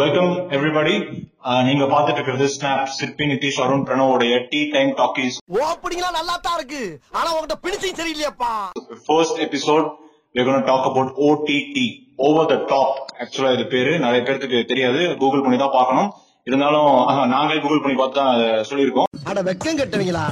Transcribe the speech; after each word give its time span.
Welcome 0.00 0.30
everybody 0.56 0.92
நீங்க 1.66 1.84
பார்த்துட்டு 1.90 2.18
இருக்கிறது 2.18 2.46
ஸ்னாப் 2.52 2.84
சிற்பி 2.98 3.24
நிதிஷ் 3.32 3.58
அருண் 3.64 3.82
பிரணவோடைய 3.88 4.34
டீ 4.52 4.60
டைம் 4.74 4.90
டாக்கீஸ் 5.00 5.36
ஓப்பனிங்லாம் 5.64 6.16
நல்லா 6.18 6.34
தான் 6.46 6.56
இருக்கு. 6.58 6.80
ஆனா 7.18 7.26
உங்ககிட்ட 7.32 7.56
finishing 7.64 7.98
சரியில்லையாப்பா. 7.98 8.52
First 9.08 9.40
episode 9.46 9.84
going 10.38 10.58
to 10.60 10.66
talk 10.70 10.84
about 10.90 11.08
OTT 11.26 11.76
over 12.28 12.44
the 12.52 12.58
top. 12.72 12.92
ஆக்சுவலா 13.24 13.52
இது 13.56 13.66
பேரு 13.74 13.92
நிறைய 14.06 14.20
பேருக்கு 14.28 14.62
தெரியாது. 14.72 15.02
கூகுள் 15.20 15.44
பண்ணி 15.46 15.58
தான் 15.64 15.76
பார்க்கணும். 15.78 16.08
இருந்தாலும் 16.48 16.90
நாங்களே 17.34 17.60
கூகுள் 17.66 17.84
பண்ணி 17.84 17.98
பார்த்து 18.00 18.20
தான் 18.22 18.66
சொல்லியிருக்கோம். 18.72 19.10
அட 19.30 19.42
வெக்கம் 19.50 19.80
கட்டுவீங்களா? 19.82 20.26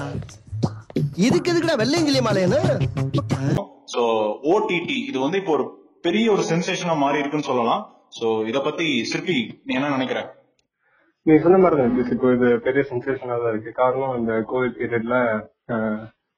இதுக்கு 1.27 1.51
எதுக்குடா 1.55 1.79
வெள்ளையங்கிலி 1.85 2.23
மாலையன்னு? 2.31 2.63
சோ 3.95 4.03
ஓடிடி 4.55 4.99
இது 5.13 5.19
வந்து 5.27 5.41
இப்போ 5.45 5.55
ஒரு 5.59 5.67
பெரிய 6.09 6.27
ஒரு 6.37 6.45
சென்சேஷனா 6.53 6.97
மாறி 7.07 7.25
இருக்குன்னு 7.25 7.51
சொல்லலாம். 7.53 7.83
சோ 8.13 8.27
இத 8.51 8.59
பத்தி 8.67 8.87
சிற்பி 9.11 9.37
நீ 9.67 9.73
என்ன 9.79 9.91
நினைக்கிற? 9.97 10.21
நீ 11.27 11.33
சொன்ன 11.45 11.59
மாதிரி 11.63 11.77
தான் 11.81 12.13
இப்போ 12.15 12.29
இது 12.37 12.49
பெரிய 12.67 12.83
சென்சேஷனா 12.91 13.35
தான் 13.43 13.53
இருக்கு. 13.53 13.73
காரணம் 13.81 14.17
இந்த 14.21 14.33
கோவிட் 14.51 14.79
பீரியட்ல 14.81 15.17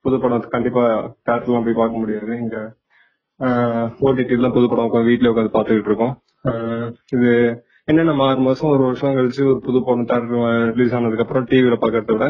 புது 0.05 0.17
படம் 0.23 0.55
கண்டிப்பா 0.55 0.85
தேட்டர்லாம் 1.27 1.67
போய் 1.67 1.81
பார்க்க 1.81 2.03
முடியாது. 2.03 2.33
இங்க 2.45 2.57
ஓடிடில 4.07 4.49
புது 4.57 4.67
படம் 4.71 4.89
உட்காந்து 4.89 5.11
வீட்ல 5.11 5.31
உட்காந்து 5.33 5.55
பார்த்துக்கிட்டு 5.57 5.91
இருக்கோம். 5.93 6.15
ஆஹ் 6.51 6.89
இது 7.17 7.31
என்ன 7.91 8.05
நம்ம 8.09 8.27
ஆறு 8.31 8.41
மாசம் 8.49 8.73
ஒரு 8.75 8.83
வருஷம் 8.89 9.17
கழிச்சு 9.19 9.43
ஒரு 9.53 9.61
புது 9.67 9.79
படம் 9.87 10.11
தேட்டர் 10.11 10.43
ரிலீஸ் 10.75 10.97
ஆனதுக்கு 10.99 11.25
அப்புறம் 11.27 11.47
டிவில 11.53 11.77
பாக்குறத 11.85 12.15
விட 12.17 12.27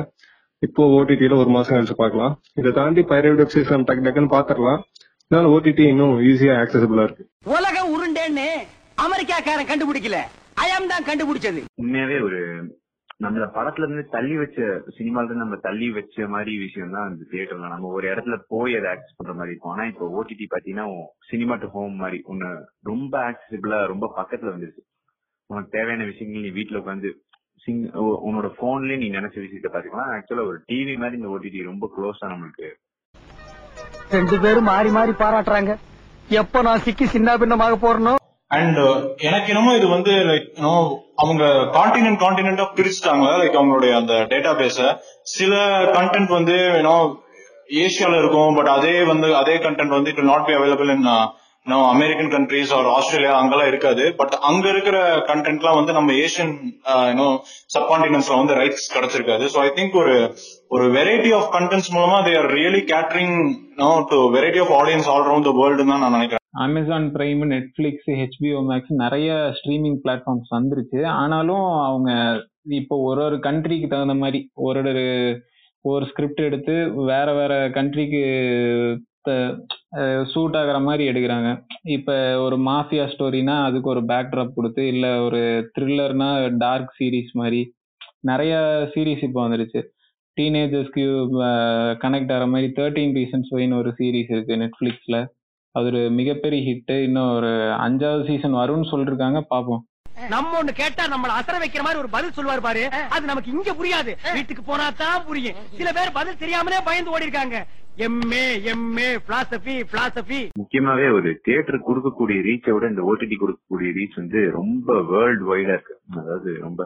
இப்போ 0.63 0.83
ஓடிடில 0.99 1.39
ஒரு 1.43 1.51
மாசம் 1.57 1.77
கழிச்சு 1.77 1.97
பார்க்கலாம். 2.03 2.35
இதை 2.61 2.71
தாண்டி 2.79 3.03
பைரேட் 3.13 3.41
வெப்சைட்ஸ் 3.43 3.73
நம்ம 3.75 3.87
டக்கு 3.89 4.05
டக்குன்னு 4.07 4.35
பாத்துடலாம் 4.37 4.81
இதனால 5.31 5.51
ஓடிடி 5.57 5.85
இன்னும் 5.93 6.15
ஈஸியா 6.31 6.55
ஆக்சசபிளா 6.63 7.05
இருக்கு. 7.09 7.25
அமெரிக்காக்காரன் 9.03 9.69
கண்டுபிடிக்கல. 9.71 10.19
அயம் 10.63 10.89
தான் 10.93 11.07
கண்டுபிடிச்சது. 11.09 11.61
உண்மையாவே 11.83 12.17
ஒரு 12.29 12.41
நம்மள 13.25 13.45
படத்துல 13.57 13.87
இருந்து 13.87 14.05
தள்ளி 14.15 14.37
வச்ச 14.41 14.59
சினிமால 14.97 15.27
இருந்து 15.27 15.43
நம்ம 15.45 15.57
தள்ளி 15.67 15.89
வச்ச 15.97 16.27
மாதிரி 16.35 16.53
விஷயம் 16.65 16.95
தான் 16.97 17.11
இந்த 17.11 17.25
தியேட்டர்ல 17.33 17.69
நம்ம 17.73 17.91
ஒரு 17.97 18.07
இடத்துல 18.13 18.37
போய் 18.53 18.77
அதை 18.79 18.89
ஆக்சஸ் 18.93 19.19
பண்ற 19.19 19.33
மாதிரி 19.39 19.53
இருக்கும். 19.53 19.73
ஆனா 19.75 19.85
இப்போ 19.91 20.07
ஓடிடி 20.19 20.47
பாத்தீங்கன்னா 20.55 20.87
சினிமா 21.31 21.57
டு 21.63 21.69
ஹோம் 21.77 21.95
மாதிரி 22.03 22.19
ஒன்னு 22.33 22.49
ரொம்ப 22.91 23.13
ஆக்சசிபிளா 23.31 23.79
ரொம்ப 23.93 24.07
பக்கத்துல 24.19 24.53
வந்துருச்சு. 24.55 24.83
உனக்கு 25.51 25.75
தேவையான 25.77 26.09
விஷயங்கள் 26.11 26.45
நீ 26.47 26.51
வீட்டுல 26.59 26.81
உட்காந்து 26.83 27.13
சிங் 27.65 27.83
உன்னோட 28.29 28.49
போன்லயே 28.61 28.99
நீ 29.03 29.09
நினைச்ச 29.19 29.37
விஷயத்த 29.45 29.71
பாத்துக்கலாம் 29.75 30.13
ஆக்சுவலா 30.17 30.47
ஒரு 30.51 30.59
டிவி 30.71 30.97
மாதிரி 31.03 31.19
இந்த 31.21 31.31
ஓடிடி 31.37 31.63
ரொம்ப 31.71 31.91
க்ளோஸா 31.97 32.33
நம்மளுக்கு 32.33 32.69
ரெண்டு 34.17 34.37
பேரும் 34.45 34.69
மாறி 34.71 34.91
மாறி 34.97 35.13
பாராட்டுறாங்க. 35.21 35.73
எப்ப 36.41 36.63
நான் 36.67 36.83
சிக்கி 36.87 37.07
சின்ன 37.15 37.37
பின்னமாக 37.41 37.77
போறனோ 37.85 38.13
அண்ட் 38.53 38.79
uh, 38.79 38.95
எனக்கு 39.21 39.51
என்னமோ 39.53 39.75
இது 39.77 39.87
வந்து 39.89 40.13
லைக் 40.31 40.49
அவங்க 41.15 41.45
கான்டினென்ட் 41.77 42.19
கான்டினென்டா 42.23 42.65
பிரிச்சுட்டாங்க. 42.77 43.27
லைக் 43.41 43.57
அவங்களுடைய 43.59 43.93
அந்த 44.01 44.15
டேட்டா 44.33 44.53
பேஸ 44.61 44.89
சில 45.35 45.53
கண்டென்ட் 45.97 46.33
வந்து 46.39 46.57
யூனோ 46.77 46.97
ஏசியால 47.83 48.19
இருக்கும் 48.19 48.57
பட் 48.57 48.71
அதே 48.77 48.95
வந்து 49.03 49.29
அதே 49.37 49.55
கண்டென்ட் 49.59 49.97
வந்து 49.97 50.13
it 50.13 50.31
not 50.33 50.47
be 50.47 50.55
available 50.59 50.91
in 50.97 51.07
no 51.67 51.77
American 51.95 52.31
countries 52.35 52.73
or 52.77 52.87
Australia 52.95 53.33
அங்கெல்லாம் 53.41 53.69
இருக்காது. 53.73 54.05
பட் 54.21 54.35
அங்க 54.49 54.65
இருக்கிற 54.73 54.97
கண்டென்ட்லாம் 55.31 55.79
வந்து 55.79 55.93
நம்ம 55.99 56.13
ஏஷியன் 56.25 56.55
யூனோ 57.11 57.29
சப்கான்டினென்ட்ஸ்ல 57.75 58.39
வந்து 58.41 58.57
ரைட்ஸ் 58.61 58.93
கிடைச்சிருக்காது. 58.95 59.45
ஸோ 59.53 59.59
ஐ 59.67 59.69
திங்க் 59.79 59.97
ஒரு 60.03 60.15
ஒரு 60.77 60.87
வெரைட்டி 60.97 61.31
ஆஃப் 61.39 61.51
கண்டென்ட்ஸ் 61.57 61.91
மூலமா 61.97 62.19
they 62.29 62.33
are 62.41 62.49
really 62.59 62.83
catering 62.93 63.37
no 63.83 63.91
to 64.13 64.19
variety 64.37 64.63
of 64.65 64.73
audience 64.81 65.11
all 65.13 65.27
around 65.27 65.49
the 65.49 65.53
world 65.61 65.87
தான் 65.91 66.03
நான் 66.05 66.17
நினைக்கிறேன். 66.19 66.45
Amazon 66.67 67.07
Prime 67.15 67.45
Netflix 67.55 68.11
HBO 68.23 68.59
Max 68.71 68.93
நிறைய 69.05 69.29
ஸ்ட்ரீமிங் 69.59 70.01
பிளாட்ஃபார்ம்ஸ் 70.05 70.51
வந்துருச்சு. 70.57 71.01
ஆனாலும் 71.21 71.69
அவங்க 71.89 72.11
இப்போ 72.81 72.97
ஒரு 73.11 73.21
ஒரு 73.29 73.39
கண்ட்ரிக்கு 73.47 73.87
தகுந்த 73.93 74.15
மாதிரி 74.25 74.41
ஒரு 74.67 74.81
ஒரு 74.91 75.07
ஒரு 75.85 76.05
ஸ்கிரிப்ட் 76.11 76.45
எடுத்து 76.49 76.75
வேற 77.13 77.29
வேற 77.39 77.55
கண்ட்ரிக்கு 77.77 78.21
சூட் 80.33 80.57
ஆகுற 80.61 80.79
மாதிரி 80.87 81.05
எடுக்கிறாங்க. 81.11 81.51
இப்ப 81.97 82.17
ஒரு 82.45 82.57
மாஃபியா 82.69 83.05
ஸ்டோரினா 83.13 83.57
அதுக்கு 83.69 83.89
ஒரு 83.95 84.03
பேக்ட்ராப் 84.11 84.57
கொடுத்து 84.57 84.85
இல்ல 84.93 85.07
ஒரு 85.27 85.43
த்ரில்லர்னா 85.77 86.31
டார்க் 86.65 86.97
சீரிஸ் 86.99 87.33
மாதிரி 87.41 87.61
நிறைய 88.31 88.55
சீரிஸ் 88.95 89.25
இப்போ 89.29 89.41
வந்துருச்சு. 89.45 89.83
டீனேஜர்ஸ்க்கு 90.37 91.05
கனெக்ட் 92.03 92.33
ஆகிற 92.35 92.45
மாதிரி 92.55 92.69
தேர்ட்டீன் 92.79 93.17
ரீசன்ஸ் 93.21 93.51
ஒயின்னு 93.57 93.81
ஒரு 93.83 93.93
சீரிஸ் 94.01 94.31
இருக்கு 94.35 94.61
நெட்ஃபிளிக்ஸ்ல 94.63 95.19
அது 95.75 95.87
ஒரு 95.93 96.03
மிகப்பெரிய 96.19 96.61
ஹிட் 96.69 96.93
இன்னும் 97.07 97.33
ஒரு 97.39 97.51
அஞ்சாவது 97.87 98.25
சீசன் 98.31 98.61
வரும்னு 98.61 98.91
சொல்லிருக்காங்க. 98.93 99.41
பாப்போம். 99.53 99.83
நம்ம 100.33 100.57
ஒண்ணு 100.61 100.73
கேட்டா 100.81 101.05
நம்மள 101.13 101.31
அசர 101.37 101.57
வைக்கிற 101.61 101.83
மாதிரி 101.85 102.01
ஒரு 102.03 102.11
பதில் 102.15 102.35
சொல்லுவார் 102.37 102.67
பாரு. 102.67 102.83
அது 103.15 103.31
நமக்கு 103.31 103.53
இங்க 103.55 103.71
புரியாது. 103.79 104.13
வீட்டுக்கு 104.37 104.63
போனா 104.67 104.87
தான் 105.03 105.25
புரியும். 105.29 105.61
சில 105.79 105.89
பேர் 105.99 106.17
பதில் 106.19 106.41
தெரியாமலே 106.43 106.81
பயந்து 106.89 107.15
ஓடி 107.15 107.27
இருக்காங்க 107.29 107.59
எம்ஏ 107.99 108.45
எம்ஏ 108.73 109.09
பிலாசபி 109.27 109.75
பிலாசபி 109.91 110.39
முக்கியமாவே 110.61 111.07
ஒரு 111.13 111.31
தியேட்டர் 111.45 111.87
கொடுக்கக்கூடிய 111.87 112.39
ரீச்சை 112.47 112.73
விட 112.75 112.87
இந்த 112.89 113.03
ஓடிடி 113.09 113.37
கொடுக்கக்கூடிய 113.37 113.91
ரீச் 113.99 114.21
வந்து 114.21 114.41
ரொம்ப 114.51 114.95
வேர்ல்டு 115.11 115.45
வைடா 115.51 115.75
இருக்கு. 115.77 115.95
அதாவது 116.21 116.53
ரொம்ப 116.61 116.81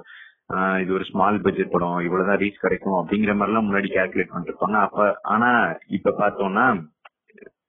ஆஹ் 0.55 0.79
இது 0.83 0.91
ஒரு 0.93 1.05
ஸ்மால் 1.05 1.39
பட்ஜெட் 1.45 1.73
படம் 1.73 2.05
இவ்வளவுதான் 2.05 2.41
ரீச் 2.43 2.61
கிடைக்கும் 2.61 2.99
அப்படிங்கிற 2.99 3.33
மாதிரி 3.35 3.51
எல்லாம் 3.51 3.67
முன்னாடி 3.69 3.89
கால்குலேட் 3.91 4.31
பண்ணிட்டு 4.31 4.53
இருப்பாங்க 4.53 4.79
அப்ப 4.83 5.01
ஆனா 5.35 5.49
இப்ப 5.91 6.15
பார்த்தோம்னா 6.21 6.67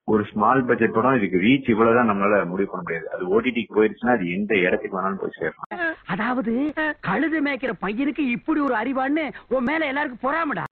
ஒரு 0.07 0.23
ஸ்மால் 0.29 0.61
பட்ஜெட் 0.67 0.93
படம் 0.93 1.17
இதுக்கு 1.17 1.39
ரீச் 1.39 1.71
இவ்வளவுதான் 1.71 2.09
நம்மளால 2.11 2.35
முடிவு 2.45 2.69
பண்ண 2.69 2.83
முடியாது. 2.83 3.07
அது 3.13 3.23
ஓடிடிக்கு 3.33 3.75
போயிருச்சுன்னா 3.77 4.13
அது 4.13 4.27
எந்த 4.31 4.53
இடத்துக்கு 4.57 4.97
வேணாலும் 4.97 5.21
போய் 5.23 5.37
சேரலாம். 5.37 5.81
அதாவது 6.07 6.53
கழுது 7.01 7.39
மேய்க்கிற 7.41 7.73
பையனுக்கு 7.81 8.25
இப்படி 8.35 8.61
ஒரு 8.61 8.75
அறிவான்னு 8.75 9.25
உன் 9.49 9.63
மேல 9.63 9.85
எல்லாருக்கும் 9.85 10.25
பொறாமடா? 10.27 10.65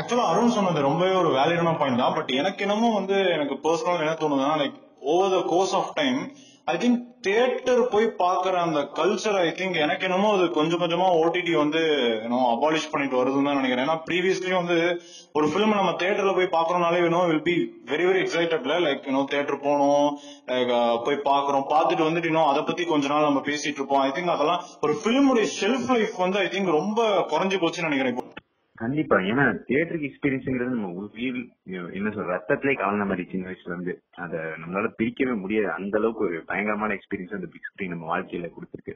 ஆக்சுவலா 0.00 0.28
அருண் 0.32 0.54
சொன்னது 0.54 0.80
ரொம்பவே 0.86 1.14
ஒரு 1.22 1.30
வேலிடான 1.34 1.72
பாயிண்ட் 1.80 2.00
தான். 2.02 2.14
பட் 2.18 2.30
எனக்கு 2.40 2.60
என்னமோ 2.66 2.88
வந்து 2.98 3.16
எனக்கு 3.34 3.54
பர்சனல் 3.64 4.02
என்ன 4.04 4.14
தோணுதுன்னா 4.20 4.54
like 4.60 4.78
over 5.12 5.34
the 5.34 5.38
course 5.50 5.74
of 5.78 5.90
time 5.98 6.20
I 6.72 6.74
think 6.82 7.00
theatre 7.26 7.82
போய் 7.92 8.06
பாக்குற 8.22 8.54
அந்த 8.66 8.80
கல்ச்சர் 8.98 9.36
ஐ 9.42 9.48
திங்க் 9.58 9.76
எனக்கு 9.84 10.06
என்னமோ 10.08 10.28
அது 10.36 10.44
கொஞ்சம் 10.56 10.80
கொஞ்சமா 10.82 11.08
ஓடிடி 11.22 11.52
வந்து 11.62 11.82
அபாலிஷ் 12.54 12.88
பண்ணிட்டு 12.92 13.18
வருதுன்னு 13.20 13.48
தான் 13.48 13.58
நினைக்கிறேன். 13.60 13.84
ஏன்னா 13.86 13.98
ப்ரீவியஸ்லயும் 14.08 14.60
வந்து 14.62 14.78
ஒரு 15.38 15.46
ஃபிலிம் 15.50 15.76
நம்ம 15.78 15.92
தியேட்டர்ல 16.02 16.34
போய் 16.38 16.52
பாக்குறோம்னாலே 16.56 17.02
வேணும் 17.06 17.28
வில் 17.30 17.44
பி 17.48 17.56
வெரி 17.92 18.06
வெரி 18.10 18.22
எக்ஸைட்டட்ல 18.24 18.80
லைக் 18.86 19.06
இன்னும் 19.10 19.30
தியேட்டர் 19.34 19.62
போனோம் 19.68 20.08
லைக் 20.52 20.74
போய் 21.06 21.22
பாக்குறோம் 21.30 21.68
பார்த்துட்டு 21.74 22.08
வந்துட்டு 22.08 22.32
இன்னும் 22.32 22.50
அதை 22.52 22.62
பத்தி 22.70 22.84
கொஞ்ச 22.94 23.14
நாள் 23.14 23.28
நம்ம 23.28 23.42
பேசிட்டு 23.50 23.80
இருப்போம். 23.80 24.04
ஐ 24.06 24.10
திங்க் 24.16 24.34
அதெல்லாம் 24.36 24.62
ஒரு 24.86 24.96
ஃபிலிமுடைய 25.02 25.46
ஷெல்ஃப் 25.60 25.88
லைஃப் 25.96 26.18
வந்து 26.26 26.40
ஐ 26.44 26.48
திங்க் 26.56 26.76
ரொம்ப 26.80 27.00
குறைஞ்சு 27.34 27.62
போச்சுன்னு 27.64 27.90
நினைக்கிறேன். 27.90 28.21
கண்டிப்பா. 28.82 29.16
ஏன்னா 29.16 29.58
தியேட்டருக்கு 29.68 30.10
எக்ஸ்பீரியன்ஸ்ங்கிறது 30.10 30.64
நம்ம 30.64 30.88
உயிர் 30.88 31.48
என்ன 31.64 32.08
சொல்ற 32.08 32.38
ரத்தத்திலே 32.38 32.74
கலந்த 32.74 33.04
மாதிரி 33.04 33.28
சின்ன 33.30 33.50
வயசுல 33.50 33.66
இருந்து 33.66 34.02
அத 34.16 34.54
நம்மளால 34.56 34.88
பிரிக்கவே 34.98 35.38
முடியாது. 35.38 35.72
அந்த 35.72 35.98
அளவுக்கு 35.98 36.24
ஒரு 36.24 36.42
பயங்கரமான 36.46 36.94
எக்ஸ்பீரியன்ஸ் 36.94 37.34
அந்த 37.34 37.46
பிக் 37.46 37.70
ஸ்கிரீன் 37.70 37.88
நம்ம 37.88 38.18
வாழ்க்கையில 38.18 38.50
கொடுத்துருக்கு. 38.50 38.94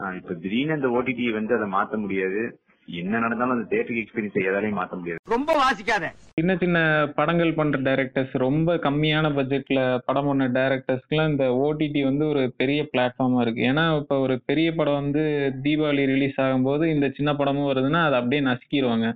ஆஹ் 0.00 0.14
இப்ப 0.14 0.34
திடீர்னு 0.34 0.72
அந்த 0.72 0.88
ஓடிடி 0.88 1.32
வந்து 1.32 1.54
அதை 1.54 1.70
மாத்த 1.70 2.00
முடியாது. 2.00 2.60
என்ன 2.86 3.18
நடந்தாலும் 3.18 3.54
அந்த 3.54 3.76
தியேட்டருக்கு 3.76 4.06
எக்ஸ்பீரியன்ஸை 4.06 4.40
எதாலையும் 4.42 4.76
மாத்த 4.76 4.90
முடியாது. 4.90 5.16
ரொம்ப 5.28 5.54
வாசிக்காத. 5.54 6.12
சின்ன 6.32 6.56
சின்ன 6.56 7.08
படங்கள் 7.14 7.54
பண்ற 7.54 7.78
டைரக்டர்ஸ் 7.78 8.28
ரொம்ப 8.32 8.76
கம்மியான 8.76 9.32
பட்ஜெட்ல 9.32 9.98
படம் 9.98 10.26
பண்ண 10.26 10.48
டைரக்டர்ஸ்க்குலாம் 10.48 11.30
இந்த 11.30 11.50
ஓடிடி 11.50 12.02
வந்து 12.02 12.28
ஒரு 12.28 12.52
பெரிய 12.56 12.88
பிளாட்ஃபார்மா 12.92 13.40
இருக்கு. 13.40 13.62
ஏன்னா 13.62 13.98
இப்ப 13.98 14.18
ஒரு 14.18 14.42
பெரிய 14.44 14.72
படம் 14.72 14.94
வந்து 14.94 15.52
தீபாவளி 15.62 16.04
ரிலீஸ் 16.06 16.40
ஆகும்போது 16.40 16.86
இந்த 16.86 17.08
சின்ன 17.08 17.34
படமும் 17.34 17.72
வருதுன்னா 17.72 18.12
அதை 18.12 18.18
அப்படியே 18.18 18.40
நசுக்கிடுவாங்க 18.40 19.12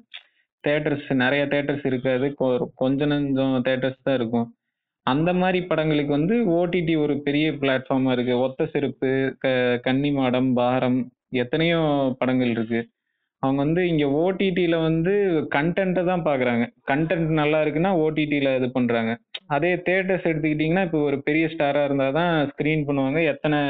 தேட்டர்ஸ் 0.68 1.14
நிறைய 1.14 1.46
தேட்டர்ஸ் 1.46 1.86
இருக்காது. 1.86 2.34
கொ- 2.40 2.64
கொஞ்ச 2.74 3.06
நஞ்சம் 3.06 3.62
தேட்டர்ஸ் 3.64 4.02
தான் 4.02 4.14
இருக்கும். 4.14 4.54
அந்த 5.02 5.32
மாதிரி 5.32 5.66
படங்களுக்கு 5.66 6.10
வந்து 6.10 6.34
ஓடிடி 6.34 7.02
ஒரு 7.02 7.20
பெரிய 7.22 7.52
பிளாட்ஃபார்மா 7.52 8.12
இருக்கு. 8.12 8.38
ஒத்த 8.38 8.66
செருப்பு 8.66 9.36
க 9.38 9.78
கன்னி 9.82 10.10
மாடம் 10.10 10.52
பாரம் 10.52 11.10
எத்தனையோ 11.28 12.14
படங்கள் 12.18 12.48
இருக்கு. 12.48 12.88
அவங்க 13.42 13.58
வந்து 13.64 13.82
இங்க 13.90 14.06
ஓடிடில 14.22 14.76
வந்து 14.88 15.12
கண்டென்ட்டை 15.56 16.02
தான் 16.10 16.24
பாக்குறாங்க. 16.26 16.64
கண்டென்ட் 16.90 17.30
நல்லா 17.40 17.58
இருக்குன்னா 17.64 17.92
ஓடிடில 18.04 18.50
இது 18.58 18.68
பண்றாங்க. 18.76 19.12
அதே 19.56 19.72
தேட்டர்ஸ் 19.88 20.28
எடுத்துக்கிட்டீங்கன்னா 20.30 20.84
இப்போ 20.88 21.00
ஒரு 21.08 21.18
பெரிய 21.28 21.46
ஸ்டாரா 21.54 21.84
இருந்தா 21.88 22.08
தான் 22.18 22.34
ஸ்கிரீன் 22.52 22.86
பண்ணுவாங்க. 22.88 23.20
எத்தனை 23.32 23.60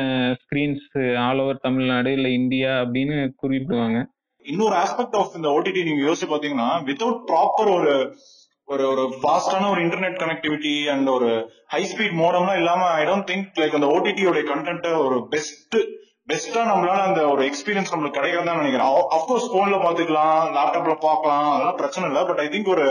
ஸ்கிரீன்ஸ் 0.43 0.89
ஆல் 1.27 1.43
ஓவர் 1.45 1.65
தமிழ்நாடு 1.69 2.13
இல்ல 2.19 2.31
இந்தியா 2.41 2.73
அப்படின்னு 2.85 3.19
குறிப்பிடுவாங்க. 3.45 4.01
இன்னொரு 4.47 4.77
ஆஸ்பெக்ட் 4.83 5.17
ஆஃப் 5.21 5.35
இந்த 5.39 5.49
ஓடிடி 5.57 5.81
நீங்க 5.89 6.05
யோசிச்சு 6.09 6.29
பாத்தீங்கன்னா 6.35 6.69
வித்தவுட் 6.91 7.25
ப்ராப்பர் 7.31 7.71
ஒரு 7.79 7.95
ஒரு 8.69 8.85
ஒரு 8.91 9.05
ஃபாஸ்டான 9.21 9.69
ஒரு 9.73 9.81
இன்டர்நெட் 9.85 10.21
கனெக்டிவிட்டி 10.23 10.75
அண்ட் 10.93 11.09
ஒரு 11.15 11.29
ஹை 11.75 11.81
ஸ்பீட் 11.91 12.21
மோடம்லாம் 12.21 12.61
இல்லாம 12.61 12.83
ஐ 13.01 13.03
டோன்ட் 13.09 13.29
திங்க் 13.31 13.59
லைக் 13.61 13.77
அந்த 13.79 13.89
ஓடிடியோட 13.95 14.41
கண்டென்ட் 14.53 14.87
ஒரு 15.07 15.17
பெஸ்ட் 15.33 15.77
பெஸ்டா 16.31 16.63
நம்மளால 16.71 17.01
அந்த 17.09 17.21
ஒரு 17.33 17.43
எக்ஸ்பீரியன்ஸ் 17.49 17.93
நம்மளுக்கு 17.93 18.19
கிடைக்கிறதா 18.19 18.61
நினைக்கிறேன். 18.61 18.91
அப்கோர்ஸ் 19.17 19.53
போன்ல 19.55 19.77
பாத்துக்கலாம் 19.85 20.39
லேப்டாப்ல 20.57 20.95
பார்க்கலாம் 21.07 21.49
அதெல்லாம் 21.53 21.81
பிரச்சனை 21.81 22.07
இல்லை. 22.11 22.23
பட் 22.29 22.43
ஐ 22.45 22.47
திங்க் 22.55 22.73
ஒரு 22.75 22.87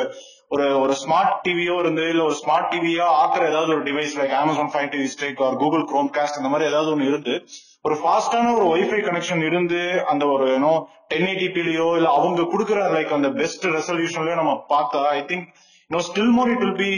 ஒரு 0.54 0.68
ஒரு 0.84 0.94
ஸ்மார்ட் 1.02 1.34
டிவியோ 1.46 1.74
இருந்து 1.82 2.04
இல்ல 2.12 2.22
ஒரு 2.28 2.36
ஸ்மார்ட் 2.40 2.70
டிவியா 2.74 3.08
ஆக்குற 3.24 3.42
ஏதாவது 3.52 3.74
ஒரு 3.76 3.84
device 3.90 4.16
like 4.20 4.34
Amazon 4.40 4.72
fire 4.74 4.88
TV 4.94 5.10
stick 5.16 5.42
or 5.48 5.58
Google 5.64 5.84
Chromecast 6.16 6.40
இந்த 6.42 6.50
மாதிரி 6.54 6.70
ஏதாவது 6.72 6.92
ஒன்று 6.94 7.10
இருந்து 7.12 7.34
ஒரு 7.82 7.96
ஃபாஸ்டான 8.02 8.54
ஒரு 8.56 8.66
ஒய்ஃபை 8.74 9.00
கனெக்ஷன் 9.08 9.44
இருந்து 9.50 9.82
அந்த 10.14 10.24
ஒரு 10.28 10.46
ஏனோ 10.56 10.72
டென் 11.12 11.28
எயிட்டிபிலயோ 11.28 11.88
இல்ல 12.00 12.10
அவங்க 12.18 12.48
கொடுக்குற 12.54 12.80
லைக் 12.96 13.18
அந்த 13.18 13.30
பெஸ்ட் 13.42 13.68
ரெசல்யூஷன்லயோ 13.78 14.38
நம்ம 14.42 14.56
பார்த்தா 14.74 15.02
I 15.18 15.22
think 15.32 15.46
you know 15.90 16.02
still 16.10 16.34
more 16.38 16.52
it 16.56 16.64
will 16.66 16.80
be 16.84 16.92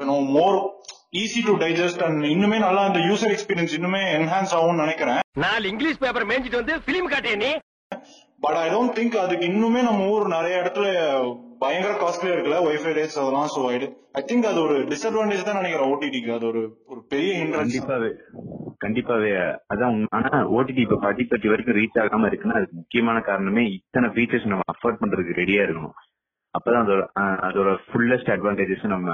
you know 0.00 0.18
more 0.36 0.58
easy 1.12 1.40
to 1.46 1.54
digest 1.62 2.02
and 2.04 2.22
இன்னுமே 2.26 2.58
நல்லா 2.58 2.82
அந்த 2.88 3.00
யூசர் 3.08 3.32
எக்ஸ்பீரியன்ஸ் 3.34 3.74
இன்னுமே 3.78 4.00
என்ஹான்ஸ் 4.14 4.52
ஆகும்னு 4.58 4.82
நினைக்கிறேன். 4.84 5.18
நாலு 5.42 5.64
இங்கிலீஷ் 5.72 5.98
பேப்பர் 5.98 6.26
மேய்ஞ்சிட்டு 6.30 6.60
வந்து 6.60 6.74
பிலிம் 6.86 7.10
காட்டிய 7.12 7.34
நீ? 7.36 7.50
பட் 8.44 8.58
ஐ 8.60 8.66
டோன்ட் 8.70 8.94
திங்க் 8.96 9.16
அதுக்கு 9.22 9.44
இன்னுமே 9.50 9.80
நம்ம 9.88 10.06
ஊர் 10.12 10.24
நிறைய 10.34 10.54
இடத்துல 10.62 10.86
பயங்கர 11.62 11.92
காஸ்ட்லியா 12.00 12.32
இருக்குல்ல 12.34 12.60
ஒய்ஃபை 12.68 12.92
ரேட்ஸ் 12.98 13.18
அதெல்லாம் 13.22 13.50
ஸோ 13.54 13.60
ஐ 14.14 14.22
திங்க் 14.22 14.48
அது 14.50 14.58
ஒரு 14.64 14.76
டிஸ்அட்வான்டேஜ் 14.90 15.46
தான் 15.48 15.58
நினைக்கிறேன் 15.60 15.90
ஓடிடிக்கு 15.92 16.32
அது 16.36 16.46
ஒரு 16.52 16.62
ஒரு 16.92 17.00
பெரிய 17.12 17.32
கண்டிப்பாவே 17.58 18.10
கண்டிப்பாவே. 18.84 19.30
அதான். 19.72 19.98
ஆனா 20.18 20.30
ஓடிடி 20.56 20.80
இப்ப 20.86 21.00
பதிப்பட்டி 21.04 21.50
வரைக்கும் 21.52 21.78
ரீச் 21.78 22.00
ஆகாம 22.04 22.28
இருக்குன்னா 22.30 22.58
அதுக்கு 22.58 22.80
முக்கியமான 22.80 23.18
காரணமே 23.28 23.64
இத்தனை 23.76 24.08
ஃபீச்சர்ஸ் 24.14 24.50
நம்ம 24.52 24.64
அஃபோர்ட் 24.74 25.00
பண்றதுக்கு 25.02 25.40
ரெடியா 25.40 25.64
இருக்கணும். 25.66 25.96
அப்பதான் 26.54 26.84
அதோட 26.84 27.02
அதோட 27.48 27.70
ஃபுல்லஸ்ட் 27.84 28.32
அட்வான்டேஜஸ் 28.34 28.92
நம்ம 28.94 29.12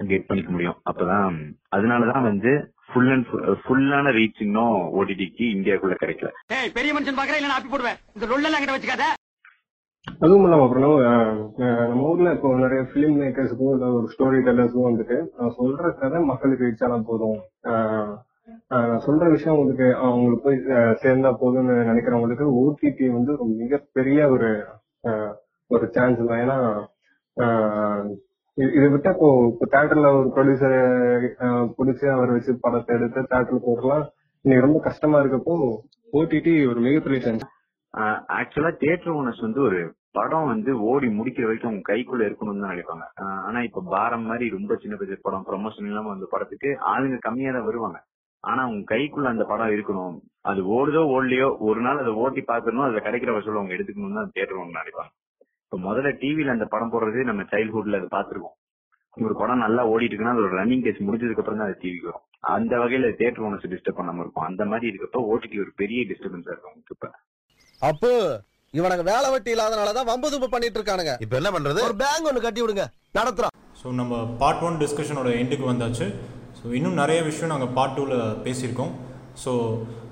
கெட் 0.00 0.26
பண்ணிக்க 0.26 0.50
முடியும். 0.54 0.76
அப்பதான் 0.90 1.36
அதனாலதான் 1.76 2.26
வந்து 2.30 2.50
ஃபுல் 2.90 3.10
அண்ட் 3.14 3.30
ஃபுல்லான 3.62 4.12
ரீச் 4.18 4.42
இன்னும் 4.44 4.76
ஓடிடிக்கு 4.98 5.44
இந்தியாக்குள்ள 5.54 5.94
கிடைக்கல. 6.02 6.28
ஏய் 6.56 6.70
பெரிய 6.76 6.92
மனுஷன் 6.96 7.18
பாக்குறேன் 7.20 7.40
இல்ல 7.40 7.56
ஆப்பி 7.56 7.70
போடுவேன். 7.72 7.98
இந்த 8.16 8.26
ரொல்லெல்லாம் 8.32 8.62
கிட்ட 8.62 8.76
வச்சுக்காத. 8.76 9.06
அதுவும் 10.22 10.44
இல்லாம 10.46 10.64
அப்புறம் 10.66 10.94
நம்ம 11.90 12.06
ஊர்ல 12.10 12.30
இப்போ 12.36 12.50
நிறைய 12.62 12.82
பிலிம் 12.92 13.18
மேக்கர்ஸுக்கும் 13.22 13.74
இல்ல 13.74 13.88
ஒரு 13.96 14.06
ஸ்டோரி 14.12 14.38
டெல்லர்ஸும் 14.46 14.88
வந்துட்டு 14.88 15.16
நான் 15.38 15.56
சொல்ற 15.58 15.90
கதை 16.00 16.20
மக்களுக்கு 16.30 16.66
ரீச் 16.66 16.84
ஆனா 16.86 16.98
போதும். 17.10 17.40
நான் 18.72 19.02
சொல்ற 19.06 19.24
விஷயம் 19.34 19.56
உங்களுக்கு 19.56 19.88
அவங்களுக்கு 20.04 20.46
போய் 20.46 20.62
சேர்ந்தா 21.02 21.32
போதும்னு 21.42 21.74
நினைக்கிறவங்களுக்கு 21.90 22.46
ஓடிடி 22.60 23.08
வந்து 23.16 23.32
ஒரு 23.36 23.50
மிகப்பெரிய 23.62 24.30
ஒரு 24.36 24.50
ஒரு 25.70 25.86
சான்ஸ் 25.96 26.22
தான். 26.30 26.40
ஏன்னா 26.44 26.58
இது- 28.58 28.72
இதை 28.76 28.86
விட்டா 28.92 29.10
இப்போ 29.14 29.28
இப்போ 29.50 29.66
தேட்டர்ல 29.72 30.08
ஒரு 30.14 30.28
ப்ரொடியூசர் 30.34 30.76
பிடிச்சி 31.76 32.06
அவர் 32.14 32.32
வச்சு 32.34 32.52
படத்தை 32.64 32.94
எடுத்து 32.96 33.20
தேட்டர்ல 33.24 33.60
போடலாம் 33.66 34.04
இன்னைக்கு 34.44 34.66
ரொம்ப 34.66 34.80
கஷ்டமா 34.86 35.20
இருக்கப்போ 35.22 35.54
ஓடிடி 36.12 36.52
ஒரு 36.70 36.80
மிகப்பெரிய 36.86 37.20
சான்ஸ் 37.24 37.46
ஆக்சுவலா 38.36 38.70
தியேட்டர் 38.80 39.14
ஓனர்ஸ் 39.14 39.46
வந்து 39.46 39.60
ஒரு 39.68 39.78
படம் 40.18 40.50
வந்து 40.50 40.70
ஓடி 40.90 41.08
முடிக்கிற 41.16 41.46
வரைக்கும் 41.48 41.70
அவங்க 41.70 41.86
கைக்குள்ள 41.90 42.22
இருக்கணும்னு 42.28 42.62
தான் 42.62 42.72
நினைப்பாங்க. 42.74 43.04
ஆனா 43.46 43.58
இப்ப 43.66 43.82
பாரம் 43.90 44.26
மாதிரி 44.26 44.46
ரொம்ப 44.54 44.72
சின்ன 44.82 44.96
பட்ஜெட் 45.00 45.26
படம் 45.26 45.46
ப்ரொமோஷன் 45.48 45.88
இல்லாம 45.90 46.12
அந்த 46.14 46.26
படத்துக்கு 46.30 46.70
ஆளுங்க 46.92 47.18
கம்மியா 47.26 47.52
தான் 47.52 47.68
வருவாங்க. 47.68 47.98
ஆனா 48.44 48.60
அவங்க 48.66 48.84
கைக்குள்ள 48.92 49.28
அந்த 49.32 49.44
படம் 49.44 49.74
இருக்கணும். 49.76 50.16
அது 50.50 50.60
ஓடுதோ 50.76 51.02
ஓடலையோ 51.14 51.48
ஒரு 51.68 51.80
நாள் 51.86 52.02
அதை 52.02 52.12
ஓட்டி 52.24 52.42
பாக்கணும் 52.50 52.86
அதுல 52.86 53.02
கிடைக்கிற 53.06 53.32
வசூல் 53.36 53.60
அவங்க 53.60 53.76
எடுத்துக்கணும்னு 53.76 54.20
தான் 54.20 54.32
தேட்டர் 54.36 54.60
ஓனர் 54.60 54.78
நினைப்பாங்க. 54.78 55.12
இப்ப 55.68 55.78
முதல்ல 55.86 56.10
டிவில 56.20 56.52
அந்த 56.56 56.66
படம் 56.74 56.92
போடுறது 56.92 57.28
நம்ம 57.28 57.42
சைல்ட்ஹுட்ல 57.50 57.98
அதை 58.00 58.08
பாத்துருக்கோம் 58.14 58.56
ஒரு 59.16 59.34
படம் 59.40 59.62
நல்லா 59.64 59.82
ஓடிட்டு 59.92 60.12
இருக்குன்னா 60.12 60.34
அதோட 60.34 60.50
ரன்னிங் 60.60 60.84
கேஸ் 60.84 61.00
முடிஞ்சதுக்கு 61.06 61.42
அப்புறம் 61.42 61.58
தான் 61.60 61.68
அது 61.68 61.80
டிவிக்கு 61.82 62.08
வரும். 62.10 62.24
அந்த 62.54 62.72
வகையில 62.82 63.08
தியேட்டர் 63.18 63.44
ஓனர்ஸ் 63.46 63.66
டிஸ்டர்ப் 63.72 63.98
பண்ணாம 63.98 64.22
இருக்கும். 64.24 64.44
அந்த 64.48 64.62
மாதிரி 64.70 64.86
இருக்கப்ப 64.90 65.22
ஓடிடி 65.32 65.56
ஒரு 65.64 65.72
பெரிய 65.80 66.00
டிஸ்டர்பன்ஸா 66.10 66.52
இருக்கும் 66.52 66.70
அவங்களுக்கு 66.70 66.96
இப்ப 66.96 67.10
அப்போ 67.82 68.10
இவனுக்கு 68.74 69.04
வேலை 69.10 69.28
வெட்டி 69.34 69.50
இல்லாதனாலதான் 69.54 70.08
வம்பு 70.10 70.30
தும்பு 70.32 70.48
பண்ணிட்டு 70.54 70.78
இருக்கானுங்க. 70.80 71.12
இப்ப 71.24 71.36
என்ன 71.40 71.50
பண்றது? 71.56 71.82
ஒரு 71.88 71.96
பேங்க் 72.02 72.28
ஒண்ணு 72.30 72.44
கட்டி 72.46 72.62
விடுங்க. 72.64 72.86
நடத்துறோம் 73.18 73.54
ஸோ 73.82 73.92
நம்ம 74.00 74.14
பார்ட் 74.42 74.64
ஒன் 74.68 74.80
டிஸ்கஷனோட 74.84 75.28
எண்டுக்கு 75.42 75.66
வந்தாச்சு. 75.72 76.08
ஸோ 76.60 76.72
இன்னும் 76.78 76.98
நிறைய 77.02 77.20
விஷயம் 77.30 77.52
நாங்கள் 77.54 77.74
பார்ட் 77.78 77.96
டூவில் 77.98 78.18
பேசியிருக்கோம். 78.46 78.92
ஸோ 79.44 79.52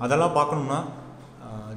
அதெல்லாம் 0.05 0.37
பார்க்கணும்னா 0.38 0.81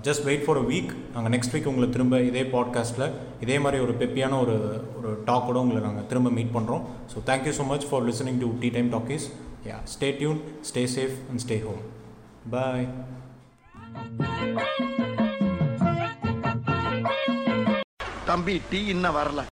just 0.03 0.23
wait 0.23 0.45
for 0.45 0.57
a 0.57 0.61
week 0.61 0.91
நாங்கள் 1.13 1.31
நெக்ஸ்ட் 1.31 1.53
வீக் 1.53 1.65
உங்களை 1.65 1.89
திரும்ப 1.89 2.19
இதே 2.21 2.43
பாட்காஸ்ட்டில் 2.43 3.05
இதே 3.41 3.59
மாதிரி 3.59 3.83
ஒரு 3.83 3.93
பெப்பியான 3.93 4.39
ஒரு 4.39 4.55
ஒரு 4.97 5.11
டாக்கோட 5.25 5.55
உங்களை 5.55 5.81
நாங்கள் 5.81 6.05
திரும்ப 6.05 6.29
மீட் 6.29 6.55
பண்ணுறோம் 6.55 6.83
so 7.13 7.17
thank you 7.25 7.53
so 7.59 7.65
much 7.67 7.87
for 7.89 8.05
listening 8.09 8.39
to 8.39 8.49
Tea 8.59 8.69
Time 8.69 8.91
Talkies 8.91 9.25
yeah 9.67 9.77
stay 9.93 10.09
tune 10.17 10.41
stay 10.73 10.83
safe 10.95 11.15
and 11.29 11.43
stay 11.47 11.57
home 11.63 11.81
bye 12.49 12.87
தம்பி 18.25 18.61
டீ 18.69 18.85
இன்னும் 18.85 19.15
வரல. 19.15 19.41